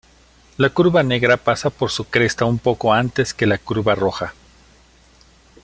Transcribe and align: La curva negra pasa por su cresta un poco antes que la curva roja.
La 0.57 0.71
curva 0.71 1.03
negra 1.03 1.37
pasa 1.37 1.69
por 1.69 1.91
su 1.91 2.05
cresta 2.05 2.43
un 2.45 2.57
poco 2.57 2.91
antes 2.91 3.35
que 3.35 3.45
la 3.45 3.59
curva 3.59 3.93
roja. 3.93 4.33